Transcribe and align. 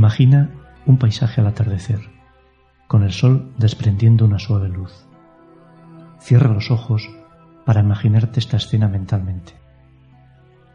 Imagina 0.00 0.48
un 0.86 0.96
paisaje 0.96 1.42
al 1.42 1.46
atardecer, 1.46 2.00
con 2.88 3.02
el 3.02 3.12
sol 3.12 3.52
desprendiendo 3.58 4.24
una 4.24 4.38
suave 4.38 4.70
luz. 4.70 5.06
Cierra 6.18 6.48
los 6.48 6.70
ojos 6.70 7.10
para 7.66 7.82
imaginarte 7.82 8.40
esta 8.40 8.56
escena 8.56 8.88
mentalmente. 8.88 9.52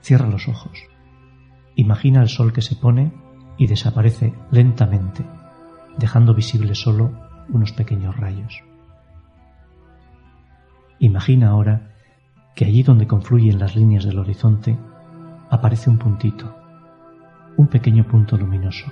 Cierra 0.02 0.28
los 0.28 0.48
ojos. 0.48 0.78
Imagina 1.76 2.22
el 2.22 2.30
sol 2.30 2.54
que 2.54 2.62
se 2.62 2.76
pone 2.76 3.14
y 3.58 3.66
desaparece 3.66 4.36
lentamente, 4.52 5.26
dejando 5.98 6.36
visible 6.36 6.76
solo 6.76 7.12
unos 7.50 7.72
pequeños 7.72 8.16
rayos. 8.16 8.62
Imagina 11.00 11.50
ahora 11.50 11.96
que 12.54 12.66
allí 12.66 12.84
donde 12.84 13.08
confluyen 13.08 13.58
las 13.58 13.76
líneas 13.76 14.06
del 14.06 14.20
horizonte 14.20 14.78
aparece 15.50 15.90
un 15.90 15.98
puntito, 15.98 16.56
un 17.58 17.66
pequeño 17.66 18.06
punto 18.08 18.38
luminoso. 18.38 18.86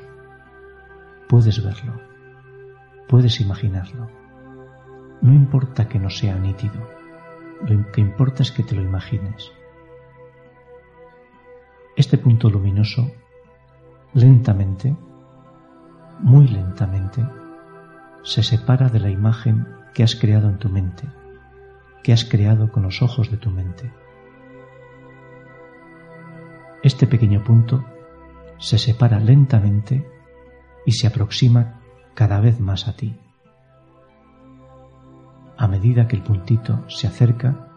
Puedes 1.27 1.63
verlo, 1.63 1.99
puedes 3.07 3.39
imaginarlo. 3.39 4.09
No 5.21 5.33
importa 5.33 5.87
que 5.87 5.99
no 5.99 6.09
sea 6.09 6.35
nítido, 6.35 6.79
lo 7.67 7.91
que 7.91 8.01
importa 8.01 8.43
es 8.43 8.51
que 8.51 8.63
te 8.63 8.75
lo 8.75 8.81
imagines. 8.81 9.51
Este 11.95 12.17
punto 12.17 12.49
luminoso, 12.49 13.11
lentamente, 14.13 14.95
muy 16.19 16.47
lentamente, 16.47 17.23
se 18.23 18.43
separa 18.43 18.89
de 18.89 18.99
la 18.99 19.09
imagen 19.09 19.67
que 19.93 20.03
has 20.03 20.15
creado 20.15 20.49
en 20.49 20.57
tu 20.57 20.69
mente 20.69 21.07
que 22.03 22.11
has 22.11 22.25
creado 22.25 22.71
con 22.71 22.83
los 22.83 23.01
ojos 23.01 23.31
de 23.31 23.37
tu 23.37 23.49
mente. 23.49 23.91
Este 26.83 27.07
pequeño 27.07 27.43
punto 27.43 27.85
se 28.57 28.77
separa 28.77 29.19
lentamente 29.19 30.05
y 30.85 30.91
se 30.91 31.07
aproxima 31.07 31.79
cada 32.13 32.39
vez 32.39 32.59
más 32.59 32.87
a 32.87 32.95
ti. 32.95 33.17
A 35.57 35.67
medida 35.67 36.07
que 36.07 36.15
el 36.15 36.23
puntito 36.23 36.83
se 36.89 37.07
acerca, 37.07 37.67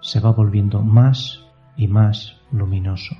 se 0.00 0.20
va 0.20 0.30
volviendo 0.30 0.82
más 0.82 1.44
y 1.76 1.88
más 1.88 2.40
luminoso, 2.50 3.16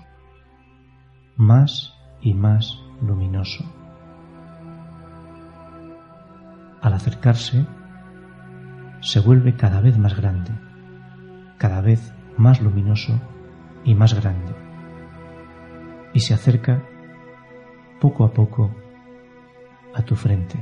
más 1.37 1.95
y 2.21 2.35
más 2.35 2.79
luminoso. 3.03 3.65
Al 6.81 6.95
acercarse, 6.95 7.67
se 9.01 9.21
vuelve 9.21 9.57
cada 9.57 9.81
vez 9.81 9.99
más 9.99 10.17
grande, 10.17 10.53
cada 11.59 11.81
vez 11.81 12.15
más 12.37 12.61
luminoso 12.61 13.21
y 13.85 13.95
más 13.95 14.15
grande, 14.15 14.55
y 16.15 16.21
se 16.21 16.33
acerca 16.33 16.83
poco 18.01 18.25
a 18.25 18.33
poco 18.33 18.71
a 19.95 20.03
tu 20.03 20.17
frente. 20.17 20.59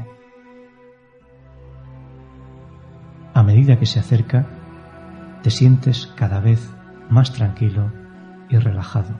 A 3.34 3.42
medida 3.42 3.78
que 3.78 3.86
se 3.86 4.00
acerca, 4.00 4.46
te 5.42 5.50
sientes 5.50 6.06
cada 6.16 6.40
vez 6.40 6.74
más 7.08 7.32
tranquilo 7.32 7.92
y 8.48 8.56
relajado. 8.56 9.14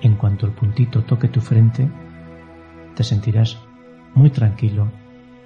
En 0.00 0.16
cuanto 0.16 0.46
el 0.46 0.52
puntito 0.52 1.02
toque 1.02 1.28
tu 1.28 1.40
frente, 1.40 1.90
te 2.94 3.04
sentirás 3.04 3.58
muy 4.14 4.30
tranquilo 4.30 4.90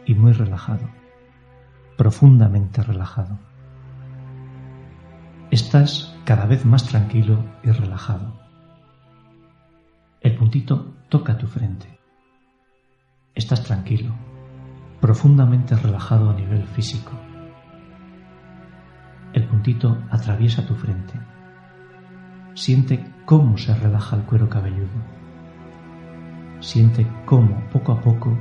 y 0.04 0.14
muy 0.14 0.32
relajado, 0.32 0.88
profundamente 1.96 2.82
relajado. 2.82 3.38
Estás 5.50 6.16
cada 6.24 6.46
vez 6.46 6.64
más 6.64 6.86
tranquilo 6.86 7.44
y 7.62 7.70
relajado. 7.70 8.45
El 10.26 10.34
puntito 10.34 10.92
toca 11.08 11.38
tu 11.38 11.46
frente. 11.46 11.86
Estás 13.32 13.62
tranquilo, 13.62 14.12
profundamente 15.00 15.76
relajado 15.76 16.30
a 16.30 16.34
nivel 16.34 16.66
físico. 16.66 17.12
El 19.32 19.46
puntito 19.46 19.96
atraviesa 20.10 20.66
tu 20.66 20.74
frente. 20.74 21.14
Siente 22.54 23.08
cómo 23.24 23.56
se 23.56 23.72
relaja 23.76 24.16
el 24.16 24.22
cuero 24.22 24.48
cabelludo. 24.48 24.98
Siente 26.58 27.06
cómo 27.24 27.62
poco 27.70 27.92
a 27.92 28.00
poco 28.00 28.36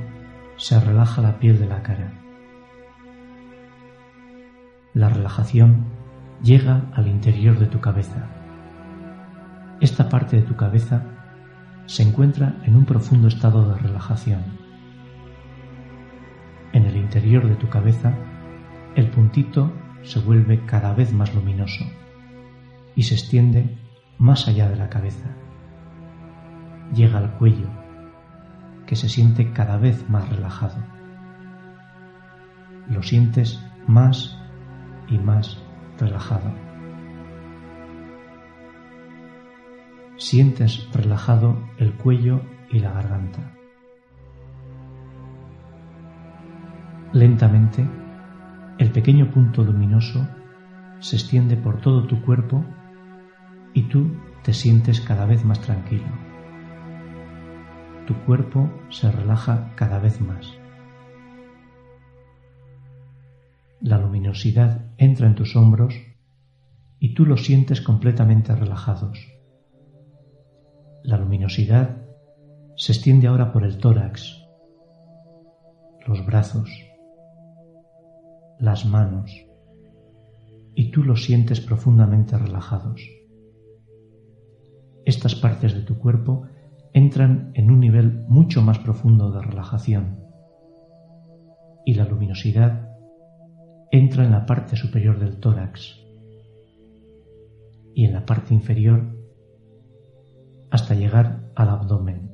se 0.56 0.80
relaja 0.80 1.22
la 1.22 1.38
piel 1.38 1.60
de 1.60 1.66
la 1.68 1.84
cara. 1.84 2.10
La 4.92 5.08
relajación 5.08 5.84
llega 6.42 6.90
al 6.94 7.06
interior 7.06 7.56
de 7.60 7.66
tu 7.66 7.78
cabeza. 7.80 8.26
Esta 9.80 10.08
parte 10.08 10.34
de 10.34 10.42
tu 10.42 10.56
cabeza 10.56 11.12
se 11.86 12.02
encuentra 12.02 12.56
en 12.64 12.76
un 12.76 12.84
profundo 12.84 13.28
estado 13.28 13.68
de 13.68 13.78
relajación. 13.78 14.42
En 16.72 16.84
el 16.84 16.96
interior 16.96 17.48
de 17.48 17.54
tu 17.54 17.68
cabeza, 17.68 18.14
el 18.96 19.08
puntito 19.08 19.72
se 20.02 20.18
vuelve 20.20 20.64
cada 20.66 20.92
vez 20.94 21.12
más 21.12 21.34
luminoso 21.34 21.84
y 22.94 23.04
se 23.04 23.14
extiende 23.14 23.76
más 24.18 24.48
allá 24.48 24.68
de 24.68 24.76
la 24.76 24.88
cabeza. 24.88 25.28
Llega 26.94 27.18
al 27.18 27.32
cuello, 27.32 27.68
que 28.86 28.96
se 28.96 29.08
siente 29.08 29.52
cada 29.52 29.76
vez 29.76 30.08
más 30.08 30.28
relajado. 30.28 30.76
Lo 32.88 33.02
sientes 33.02 33.60
más 33.86 34.38
y 35.08 35.18
más 35.18 35.58
relajado. 35.98 36.65
Sientes 40.16 40.88
relajado 40.92 41.56
el 41.78 41.94
cuello 41.94 42.40
y 42.70 42.80
la 42.80 42.92
garganta. 42.92 43.52
Lentamente, 47.12 47.86
el 48.78 48.90
pequeño 48.92 49.30
punto 49.30 49.62
luminoso 49.62 50.26
se 51.00 51.16
extiende 51.16 51.56
por 51.56 51.80
todo 51.80 52.06
tu 52.06 52.22
cuerpo 52.22 52.64
y 53.74 53.82
tú 53.82 54.16
te 54.42 54.52
sientes 54.52 55.00
cada 55.00 55.26
vez 55.26 55.44
más 55.44 55.60
tranquilo 55.60 56.06
tu 58.06 58.14
cuerpo 58.24 58.70
se 58.88 59.10
relaja 59.10 59.72
cada 59.74 59.98
vez 59.98 60.20
más. 60.20 60.46
La 63.80 63.98
luminosidad 63.98 64.86
entra 64.96 65.26
en 65.26 65.34
tus 65.34 65.56
hombros 65.56 65.94
y 66.98 67.14
tú 67.14 67.26
los 67.26 67.44
sientes 67.44 67.80
completamente 67.80 68.54
relajados. 68.54 69.35
La 71.06 71.18
luminosidad 71.18 71.98
se 72.74 72.90
extiende 72.90 73.28
ahora 73.28 73.52
por 73.52 73.62
el 73.62 73.78
tórax, 73.78 74.44
los 76.04 76.26
brazos, 76.26 76.68
las 78.58 78.84
manos, 78.86 79.30
y 80.74 80.90
tú 80.90 81.04
los 81.04 81.22
sientes 81.22 81.60
profundamente 81.60 82.36
relajados. 82.36 83.00
Estas 85.04 85.36
partes 85.36 85.74
de 85.74 85.82
tu 85.82 85.96
cuerpo 85.96 86.48
entran 86.92 87.52
en 87.54 87.70
un 87.70 87.78
nivel 87.78 88.24
mucho 88.26 88.60
más 88.60 88.80
profundo 88.80 89.30
de 89.30 89.42
relajación 89.42 90.24
y 91.84 91.94
la 91.94 92.04
luminosidad 92.04 92.90
entra 93.92 94.24
en 94.24 94.32
la 94.32 94.44
parte 94.44 94.74
superior 94.74 95.20
del 95.20 95.38
tórax 95.38 96.00
y 97.94 98.06
en 98.06 98.12
la 98.12 98.26
parte 98.26 98.54
inferior 98.54 99.15
hasta 100.70 100.94
llegar 100.94 101.50
al 101.54 101.68
abdomen. 101.68 102.30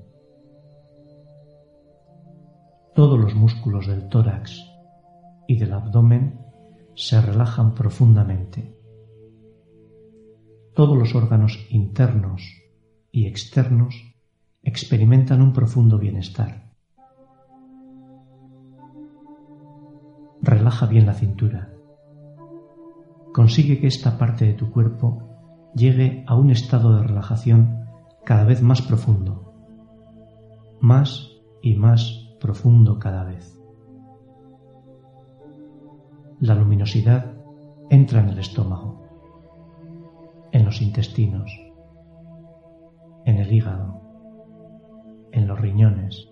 Todos 2.94 3.19
los 3.19 3.34
músculos 3.34 3.87
del 3.87 4.08
tórax 4.08 4.61
y 5.46 5.58
del 5.58 5.73
abdomen 5.73 6.40
se 6.94 7.20
relajan 7.20 7.75
profundamente. 7.75 8.76
Todos 10.75 10.96
los 10.99 11.14
órganos 11.14 11.58
internos 11.70 12.43
y 13.11 13.26
externos 13.26 13.94
experimentan 14.62 15.43
un 15.43 15.52
profundo 15.52 15.99
bienestar. 15.99 16.70
Relaja 20.40 20.87
bien 20.87 21.06
la 21.06 21.14
cintura. 21.14 21.73
Consigue 23.32 23.81
que 23.81 23.87
esta 23.87 24.19
parte 24.19 24.44
de 24.44 24.55
tu 24.55 24.70
cuerpo 24.70 25.70
llegue 25.75 26.25
a 26.26 26.37
un 26.37 26.50
estado 26.50 26.96
de 26.96 27.05
relajación 27.06 27.81
cada 28.25 28.45
vez 28.45 28.63
más 28.63 28.81
profundo, 28.83 29.53
más 30.81 31.31
y 31.61 31.75
más 31.75 32.35
profundo 32.41 32.99
cada 32.99 33.25
vez. 33.25 33.61
La 36.41 36.55
luminosidad 36.55 37.37
entra 37.91 38.21
en 38.21 38.29
el 38.29 38.39
estómago, 38.39 39.03
en 40.53 40.65
los 40.65 40.83
intestinos, 40.83 41.51
en 43.25 43.39
el 43.39 43.53
hígado, 43.53 44.01
en 45.33 45.47
los 45.47 45.61
riñones. 45.61 46.29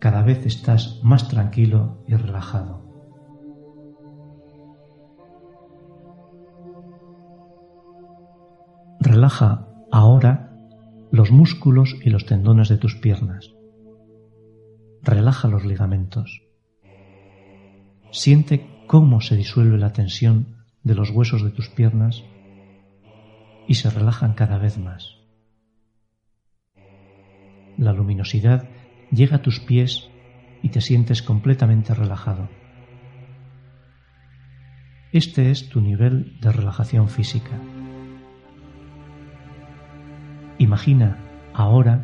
Cada 0.00 0.22
vez 0.22 0.44
estás 0.46 1.00
más 1.02 1.28
tranquilo 1.28 1.98
y 2.06 2.14
relajado. 2.14 2.82
Relaja 9.00 9.66
ahora 9.90 10.52
los 11.10 11.30
músculos 11.30 11.96
y 12.02 12.10
los 12.10 12.26
tendones 12.26 12.68
de 12.68 12.78
tus 12.78 12.96
piernas. 12.96 13.52
Relaja 15.02 15.48
los 15.48 15.64
ligamentos. 15.64 16.42
Siente 18.10 18.66
cómo 18.86 19.20
se 19.20 19.36
disuelve 19.36 19.78
la 19.78 19.92
tensión 19.92 20.56
de 20.82 20.94
los 20.94 21.10
huesos 21.10 21.42
de 21.42 21.50
tus 21.50 21.68
piernas 21.68 22.24
y 23.66 23.74
se 23.74 23.90
relajan 23.90 24.34
cada 24.34 24.58
vez 24.58 24.78
más. 24.78 25.16
La 27.76 27.92
luminosidad 27.92 28.68
llega 29.10 29.36
a 29.36 29.42
tus 29.42 29.60
pies 29.60 30.08
y 30.62 30.70
te 30.70 30.80
sientes 30.80 31.22
completamente 31.22 31.94
relajado. 31.94 32.48
Este 35.12 35.50
es 35.50 35.68
tu 35.68 35.80
nivel 35.80 36.38
de 36.40 36.52
relajación 36.52 37.08
física. 37.08 37.60
Imagina 40.58 41.18
ahora 41.52 42.00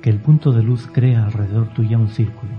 que 0.00 0.10
el 0.10 0.18
punto 0.18 0.50
de 0.50 0.64
luz 0.64 0.88
crea 0.92 1.24
alrededor 1.24 1.68
tuya 1.68 1.98
un 1.98 2.08
círculo, 2.08 2.52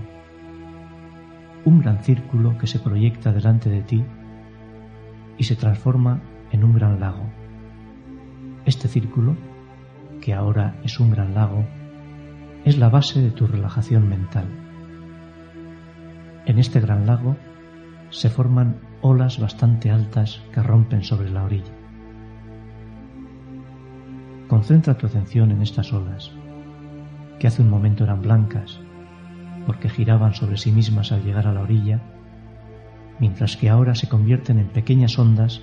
un 1.66 1.80
gran 1.80 2.02
círculo 2.02 2.56
que 2.56 2.66
se 2.66 2.78
proyecta 2.78 3.30
delante 3.30 3.68
de 3.68 3.82
ti 3.82 4.04
y 5.36 5.44
se 5.44 5.54
transforma 5.54 6.22
en 6.50 6.64
un 6.64 6.74
gran 6.74 6.98
lago. 6.98 7.24
Este 8.64 8.88
círculo, 8.88 9.36
que 10.22 10.32
ahora 10.32 10.76
es 10.82 10.98
un 10.98 11.10
gran 11.10 11.34
lago, 11.34 11.66
es 12.64 12.78
la 12.78 12.88
base 12.88 13.20
de 13.20 13.30
tu 13.30 13.46
relajación 13.46 14.08
mental. 14.08 14.46
En 16.46 16.58
este 16.58 16.80
gran 16.80 17.06
lago 17.06 17.36
se 18.08 18.30
forman 18.30 18.76
olas 19.02 19.38
bastante 19.38 19.90
altas 19.90 20.40
que 20.54 20.62
rompen 20.62 21.02
sobre 21.02 21.30
la 21.30 21.44
orilla. 21.44 21.83
Concentra 24.54 24.96
tu 24.96 25.08
atención 25.08 25.50
en 25.50 25.62
estas 25.62 25.92
olas, 25.92 26.30
que 27.40 27.48
hace 27.48 27.60
un 27.60 27.68
momento 27.68 28.04
eran 28.04 28.22
blancas, 28.22 28.78
porque 29.66 29.88
giraban 29.88 30.32
sobre 30.32 30.58
sí 30.58 30.70
mismas 30.70 31.10
al 31.10 31.24
llegar 31.24 31.48
a 31.48 31.52
la 31.52 31.62
orilla, 31.62 32.00
mientras 33.18 33.56
que 33.56 33.68
ahora 33.68 33.96
se 33.96 34.08
convierten 34.08 34.60
en 34.60 34.68
pequeñas 34.68 35.18
ondas 35.18 35.60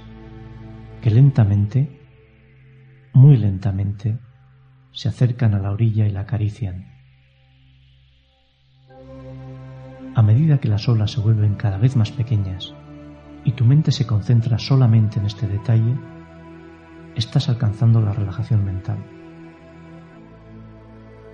que 1.02 1.10
lentamente, 1.10 2.02
muy 3.14 3.38
lentamente, 3.38 4.20
se 4.92 5.08
acercan 5.08 5.54
a 5.54 5.60
la 5.60 5.72
orilla 5.72 6.06
y 6.06 6.12
la 6.12 6.22
acarician. 6.22 6.92
A 10.16 10.22
medida 10.22 10.58
que 10.58 10.68
las 10.68 10.90
olas 10.90 11.12
se 11.12 11.22
vuelven 11.22 11.56
cada 11.56 11.78
vez 11.78 11.96
más 11.96 12.12
pequeñas 12.12 12.74
y 13.46 13.54
tu 13.54 13.64
mente 13.64 13.94
se 13.94 14.06
concentra 14.06 14.60
solamente 14.60 15.18
en 15.18 15.28
este 15.28 15.48
detalle, 15.48 15.96
estás 17.16 17.50
alcanzando 17.50 18.02
la 18.02 18.14
relajación 18.14 18.64
mental. 18.66 18.98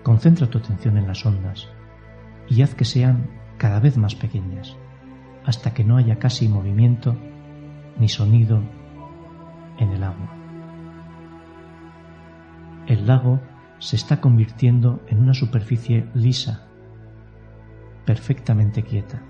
Concentra 0.03 0.47
tu 0.47 0.57
atención 0.57 0.97
en 0.97 1.07
las 1.07 1.25
ondas 1.25 1.67
y 2.49 2.61
haz 2.61 2.75
que 2.75 2.85
sean 2.85 3.29
cada 3.57 3.79
vez 3.79 3.97
más 3.97 4.15
pequeñas, 4.15 4.75
hasta 5.45 5.73
que 5.73 5.83
no 5.83 5.97
haya 5.97 6.19
casi 6.19 6.47
movimiento 6.47 7.15
ni 7.99 8.07
sonido 8.07 8.61
en 9.79 9.91
el 9.91 10.03
agua. 10.03 10.33
El 12.87 13.05
lago 13.05 13.41
se 13.79 13.95
está 13.95 14.21
convirtiendo 14.21 15.01
en 15.07 15.19
una 15.19 15.33
superficie 15.33 16.09
lisa, 16.13 16.67
perfectamente 18.05 18.83
quieta. 18.83 19.21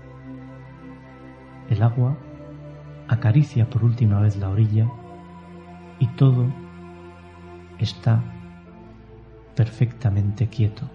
El 1.68 1.82
agua 1.82 2.16
acaricia 3.08 3.68
por 3.68 3.84
última 3.84 4.20
vez 4.20 4.36
la 4.36 4.48
orilla 4.48 4.88
y 5.98 6.06
todo 6.08 6.52
está 7.78 8.22
perfectamente 9.56 10.48
quieto. 10.48 10.88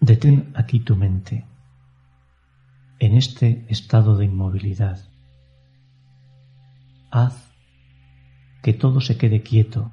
Detén 0.00 0.52
aquí 0.54 0.80
tu 0.80 0.96
mente 0.96 1.46
en 2.98 3.16
este 3.16 3.64
estado 3.68 4.16
de 4.16 4.26
inmovilidad. 4.26 5.08
Haz 7.10 7.54
que 8.62 8.74
todo 8.74 9.00
se 9.00 9.16
quede 9.16 9.42
quieto, 9.42 9.92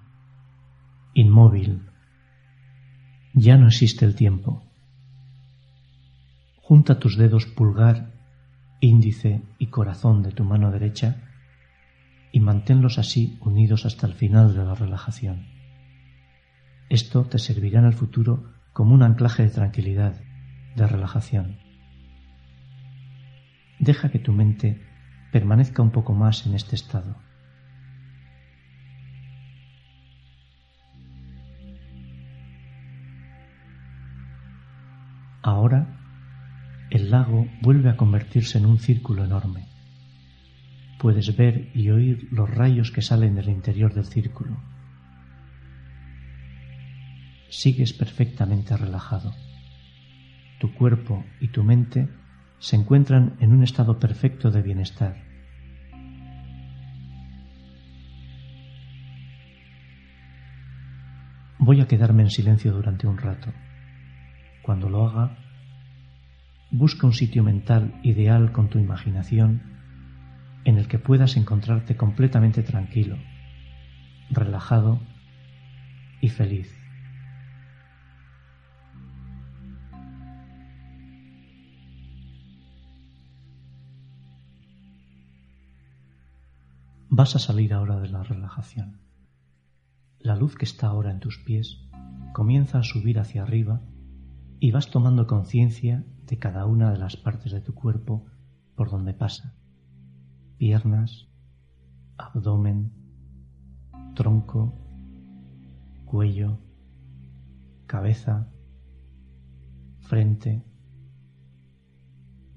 inmóvil. 1.13 1.87
Ya 3.33 3.57
no 3.57 3.67
existe 3.67 4.05
el 4.05 4.15
tiempo. 4.15 4.63
Junta 6.61 6.99
tus 6.99 7.17
dedos 7.17 7.45
pulgar 7.45 8.10
índice 8.81 9.43
y 9.57 9.67
corazón 9.67 10.23
de 10.23 10.31
tu 10.31 10.43
mano 10.43 10.71
derecha 10.71 11.15
y 12.31 12.39
manténlos 12.39 12.97
así 12.97 13.37
unidos 13.41 13.85
hasta 13.85 14.07
el 14.07 14.13
final 14.13 14.55
de 14.55 14.65
la 14.65 14.75
relajación. 14.75 15.47
Esto 16.89 17.23
te 17.23 17.39
servirá 17.39 17.79
en 17.79 17.85
el 17.85 17.93
futuro 17.93 18.51
como 18.73 18.93
un 18.93 19.03
anclaje 19.03 19.43
de 19.43 19.49
tranquilidad, 19.49 20.19
de 20.75 20.87
relajación. 20.87 21.57
Deja 23.79 24.09
que 24.09 24.19
tu 24.19 24.33
mente 24.33 24.81
permanezca 25.31 25.81
un 25.81 25.91
poco 25.91 26.13
más 26.13 26.45
en 26.45 26.55
este 26.55 26.75
estado. 26.75 27.15
El 37.11 37.17
lago 37.17 37.45
vuelve 37.61 37.89
a 37.89 37.97
convertirse 37.97 38.57
en 38.57 38.65
un 38.65 38.79
círculo 38.79 39.25
enorme. 39.25 39.67
Puedes 40.97 41.35
ver 41.35 41.69
y 41.73 41.89
oír 41.89 42.29
los 42.31 42.49
rayos 42.49 42.89
que 42.89 43.01
salen 43.01 43.35
del 43.35 43.49
interior 43.49 43.93
del 43.93 44.05
círculo. 44.05 44.57
Sigues 47.49 47.91
perfectamente 47.91 48.77
relajado. 48.77 49.33
Tu 50.61 50.73
cuerpo 50.73 51.25
y 51.41 51.49
tu 51.49 51.65
mente 51.65 52.07
se 52.59 52.77
encuentran 52.77 53.35
en 53.41 53.51
un 53.51 53.63
estado 53.63 53.99
perfecto 53.99 54.49
de 54.49 54.61
bienestar. 54.61 55.17
Voy 61.59 61.81
a 61.81 61.87
quedarme 61.87 62.23
en 62.23 62.29
silencio 62.29 62.71
durante 62.71 63.05
un 63.05 63.17
rato. 63.17 63.51
Cuando 64.63 64.87
lo 64.87 65.09
haga, 65.09 65.50
Busca 66.73 67.05
un 67.05 67.11
sitio 67.11 67.43
mental 67.43 67.99
ideal 68.01 68.53
con 68.53 68.69
tu 68.69 68.79
imaginación 68.79 69.61
en 70.63 70.77
el 70.77 70.87
que 70.87 70.99
puedas 70.99 71.35
encontrarte 71.35 71.97
completamente 71.97 72.63
tranquilo, 72.63 73.17
relajado 74.29 75.01
y 76.21 76.29
feliz. 76.29 76.73
Vas 87.09 87.35
a 87.35 87.39
salir 87.39 87.73
ahora 87.73 87.99
de 87.99 88.07
la 88.07 88.23
relajación. 88.23 89.01
La 90.19 90.37
luz 90.37 90.55
que 90.55 90.63
está 90.63 90.87
ahora 90.87 91.11
en 91.11 91.19
tus 91.19 91.37
pies 91.37 91.81
comienza 92.31 92.79
a 92.79 92.83
subir 92.83 93.19
hacia 93.19 93.43
arriba 93.43 93.81
y 94.61 94.71
vas 94.71 94.89
tomando 94.89 95.27
conciencia 95.27 96.05
de 96.31 96.39
cada 96.39 96.65
una 96.65 96.93
de 96.93 96.97
las 96.97 97.17
partes 97.17 97.51
de 97.51 97.59
tu 97.59 97.75
cuerpo 97.75 98.25
por 98.77 98.89
donde 98.89 99.13
pasa. 99.13 99.53
Piernas, 100.57 101.27
abdomen, 102.17 102.93
tronco, 104.15 104.73
cuello, 106.05 106.57
cabeza, 107.85 108.49
frente. 109.99 110.63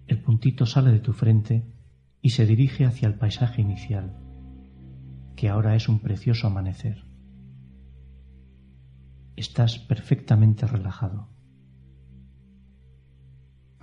El 0.07 0.23
puntito 0.23 0.67
sale 0.67 0.93
de 0.93 1.01
tu 1.01 1.13
frente 1.13 1.67
y 2.23 2.31
se 2.31 2.47
dirige 2.47 2.85
hacia 2.85 3.09
el 3.09 3.19
paisaje 3.19 3.61
inicial, 3.61 4.17
que 5.35 5.49
ahora 5.49 5.75
es 5.75 5.89
un 5.89 5.99
precioso 5.99 6.47
amanecer. 6.47 7.05
Estás 9.35 9.81
perfectamente 9.81 10.65
relajado. 10.65 11.34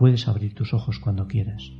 Puedes 0.01 0.27
abrir 0.27 0.55
tus 0.55 0.73
ojos 0.73 0.97
cuando 0.97 1.27
quieras. 1.27 1.73